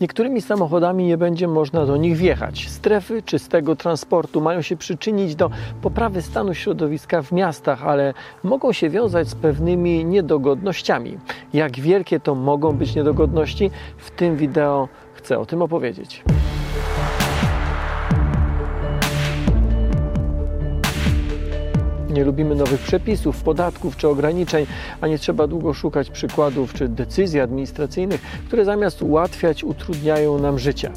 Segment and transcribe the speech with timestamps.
[0.00, 2.68] Niektórymi samochodami nie będzie można do nich wjechać.
[2.68, 5.50] Strefy czystego transportu mają się przyczynić do
[5.82, 8.14] poprawy stanu środowiska w miastach, ale
[8.44, 11.18] mogą się wiązać z pewnymi niedogodnościami.
[11.52, 13.70] Jak wielkie to mogą być niedogodności?
[13.96, 16.24] W tym wideo chcę o tym opowiedzieć.
[22.18, 24.66] Nie lubimy nowych przepisów, podatków czy ograniczeń,
[25.00, 30.90] a nie trzeba długo szukać przykładów czy decyzji administracyjnych, które zamiast ułatwiać, utrudniają nam życie.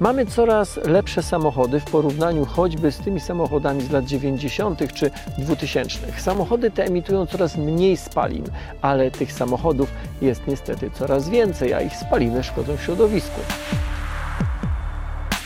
[0.00, 4.92] Mamy coraz lepsze samochody w porównaniu choćby z tymi samochodami z lat 90.
[4.92, 5.98] czy 2000.
[6.18, 8.44] Samochody te emitują coraz mniej spalin,
[8.82, 13.40] ale tych samochodów jest niestety coraz więcej, a ich spaliny szkodzą środowisku.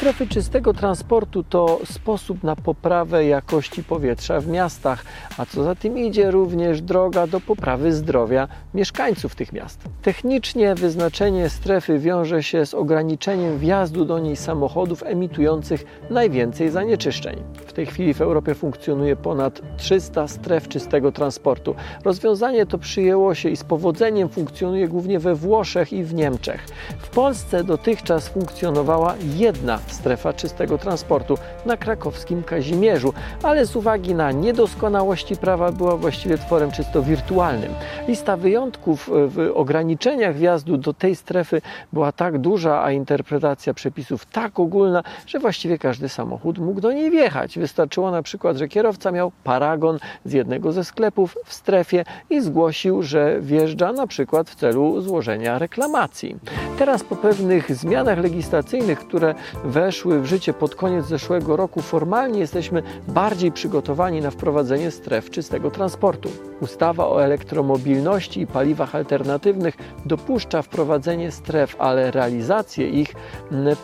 [0.02, 5.04] Strefy czystego transportu to sposób na poprawę jakości powietrza w miastach,
[5.38, 9.80] a co za tym idzie również droga do poprawy zdrowia mieszkańców tych miast.
[10.02, 17.42] Technicznie wyznaczenie strefy wiąże się z ograniczeniem wjazdu do niej samochodów emitujących najwięcej zanieczyszczeń.
[17.66, 21.74] W tej chwili w Europie funkcjonuje ponad 300 stref czystego transportu.
[22.04, 26.66] Rozwiązanie to przyjęło się i z powodzeniem funkcjonuje głównie we Włoszech i w Niemczech.
[26.98, 34.32] W Polsce dotychczas funkcjonowała jedna strefa czystego transportu na krakowskim Kazimierzu, ale z uwagi na
[34.32, 37.72] niedoskonałości prawa była właściwie tworem czysto wirtualnym.
[38.08, 41.62] Lista wyjątków w ograniczeniach wjazdu do tej strefy
[41.92, 47.10] była tak duża, a interpretacja przepisów tak ogólna, że właściwie każdy samochód mógł do niej
[47.10, 47.58] wjechać.
[47.58, 53.02] Wystarczyło na przykład, że kierowca miał paragon z jednego ze sklepów w strefie i zgłosił,
[53.02, 56.36] że wjeżdża na przykład w celu złożenia reklamacji.
[56.78, 59.34] Teraz po pewnych zmianach legislacyjnych, które
[59.82, 65.70] weszły w życie pod koniec zeszłego roku, formalnie jesteśmy bardziej przygotowani na wprowadzenie stref czystego
[65.70, 66.28] transportu.
[66.60, 73.14] Ustawa o elektromobilności i paliwach alternatywnych dopuszcza wprowadzenie stref, ale realizację ich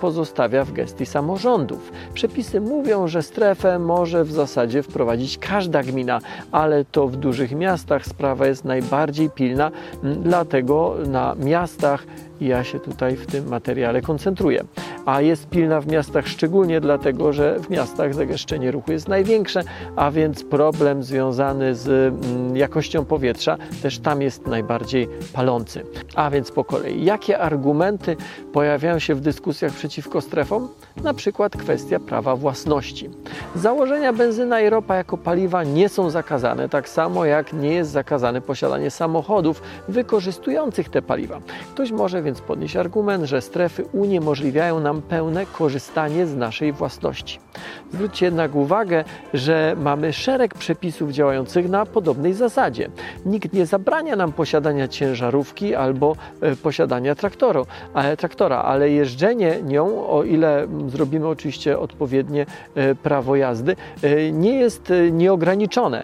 [0.01, 1.93] pozostawia w gestii samorządów.
[2.15, 6.21] Przepisy mówią, że strefę może w zasadzie wprowadzić każda gmina,
[6.53, 9.71] ale to w dużych miastach sprawa jest najbardziej pilna,
[10.03, 12.07] dlatego na miastach
[12.41, 14.65] ja się tutaj w tym materiale koncentruję.
[15.07, 19.63] A jest pilna w miastach szczególnie dlatego, że w miastach zagęszczenie ruchu jest największe,
[19.97, 25.83] a więc problem związany z mm, jakością powietrza też tam jest najbardziej palący.
[26.15, 28.17] A więc po kolei, jakie argumenty
[28.53, 30.69] pojawiają się w dyskusjach przeciwko strefom?
[31.03, 33.11] Na przykład kwestia prawa własności.
[33.55, 38.41] Założenia benzyna i ropa jako paliwa nie są zakazane, tak samo jak nie jest zakazane
[38.41, 41.41] posiadanie samochodów wykorzystujących te paliwa.
[41.75, 47.39] Ktoś może więc podnieść argument, że strefy uniemożliwiają nam pełne korzystanie z naszej własności.
[47.93, 52.89] Zwróćcie jednak uwagę, że mamy szereg przepisów działających na podobnej zasadzie.
[53.27, 57.67] Nikt nie zabrania nam posiadania ciężarówki albo e, posiadania traktoru,
[58.19, 64.93] traktora, ale jeżdżenie nią, o ile zrobimy oczywiście odpowiednie e, prawo jazdy, e, nie jest
[65.13, 66.03] nieograniczone.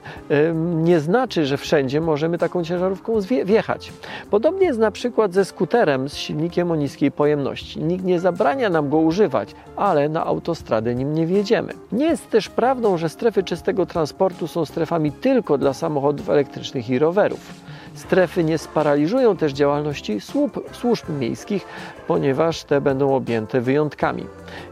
[0.74, 3.92] Nie znaczy, że wszędzie możemy taką ciężarówką wjechać.
[4.30, 7.80] Podobnie jest na przykład ze skuterem z silnikiem o niskiej pojemności.
[7.80, 11.72] Nikt nie zabrania nam go używać, ale na autostradę nim nie wjedziemy.
[11.92, 16.98] Nie jest też prawdą, że strefy czystego transportu są strefami tylko dla samochodów elektrycznych i
[16.98, 17.64] rowerów.
[17.94, 21.66] Strefy nie sparaliżują też działalności słup, służb miejskich,
[22.06, 24.26] ponieważ te będą objęte wyjątkami.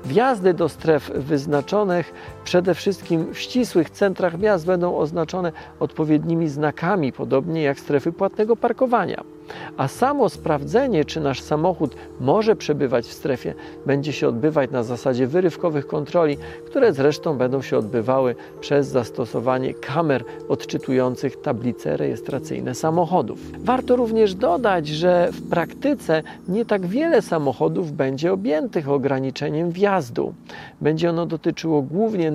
[0.04, 2.12] Wjazdy do stref wyznaczonych
[2.44, 9.22] przede wszystkim w ścisłych centrach miast będą oznaczone odpowiednimi znakami, podobnie jak strefy płatnego parkowania.
[9.76, 13.54] A samo sprawdzenie, czy nasz samochód może przebywać w strefie,
[13.86, 16.36] będzie się odbywać na zasadzie wyrywkowych kontroli,
[16.66, 23.38] które zresztą będą się odbywały przez zastosowanie kamer odczytujących tablice rejestracyjne samochodów.
[23.58, 30.34] Warto również dodać, że w praktyce nie tak wiele samochodów będzie objętych ograniczeniem wjazdu.
[30.80, 32.32] Będzie ono dotyczyło głównie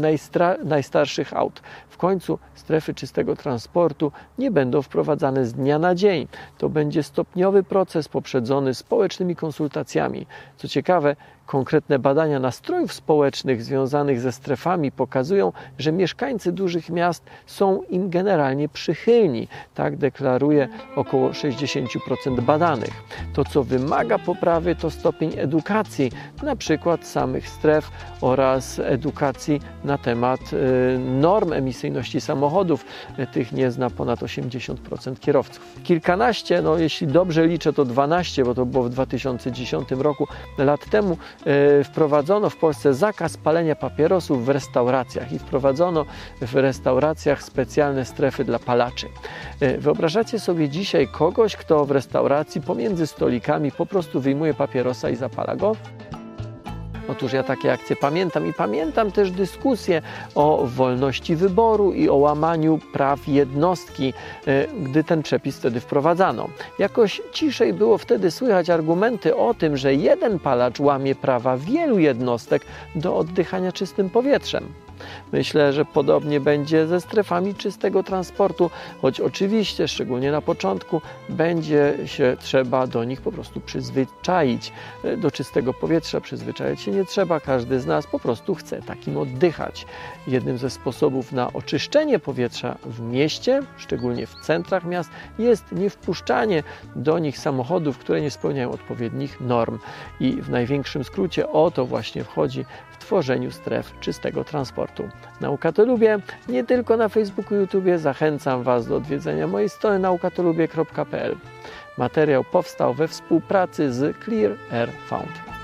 [0.63, 1.61] najstarszych aut.
[1.89, 6.27] W końcu strefy czystego transportu nie będą wprowadzane z dnia na dzień.
[6.57, 10.25] To będzie stopniowy proces poprzedzony społecznymi konsultacjami.
[10.57, 11.15] Co ciekawe,
[11.47, 18.69] Konkretne badania nastrojów społecznych związanych ze strefami pokazują, że mieszkańcy dużych miast są im generalnie
[18.69, 19.47] przychylni.
[19.75, 22.93] Tak deklaruje około 60% badanych.
[23.33, 26.11] To, co wymaga poprawy, to stopień edukacji,
[26.43, 27.91] na przykład sam samych stref
[28.21, 32.85] oraz edukacji na temat y, norm emisyjności samochodów.
[33.31, 35.75] Tych nie zna ponad 80% kierowców.
[35.83, 41.17] Kilkanaście, no jeśli dobrze liczę, to 12, bo to było w 2010 roku, lat temu
[41.79, 46.05] y, wprowadzono w Polsce zakaz palenia papierosów w restauracjach i wprowadzono
[46.41, 49.07] w restauracjach specjalne strefy dla palaczy.
[49.61, 55.15] Y, Wyobrażacie sobie dzisiaj kogoś, kto w restauracji pomiędzy stolikami po prostu wyjmuje papierosa i
[55.15, 55.75] zapala go?
[57.07, 60.01] Otóż ja takie akcje pamiętam i pamiętam też dyskusję
[60.35, 64.13] o wolności wyboru i o łamaniu praw jednostki,
[64.47, 66.49] e, gdy ten przepis wtedy wprowadzano.
[66.79, 72.65] Jakoś ciszej było wtedy słychać argumenty o tym, że jeden palacz łamie prawa wielu jednostek
[72.95, 74.86] do oddychania czystym powietrzem.
[75.31, 78.69] Myślę, że podobnie będzie ze strefami czystego transportu,
[79.01, 84.71] choć oczywiście, szczególnie na początku, będzie się trzeba do nich po prostu przyzwyczaić.
[85.17, 89.85] Do czystego powietrza przyzwyczaić się nie trzeba, każdy z nas po prostu chce takim oddychać.
[90.27, 95.09] Jednym ze sposobów na oczyszczenie powietrza w mieście, szczególnie w centrach miast,
[95.39, 96.63] jest niewpuszczanie
[96.95, 99.79] do nich samochodów, które nie spełniają odpowiednich norm.
[100.19, 104.86] I w największym skrócie o to właśnie wchodzi w tworzeniu stref czystego transportu.
[105.41, 106.19] Nauka to lubię,
[106.49, 107.85] nie tylko na Facebooku i YouTube.
[107.97, 111.35] Zachęcam Was do odwiedzenia mojej strony naukatolubie.pl.
[111.97, 115.56] Materiał powstał we współpracy z Clear Air Found.